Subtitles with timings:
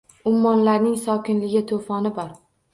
[0.29, 2.37] Ummonlarning sokinligi, to’foni bor.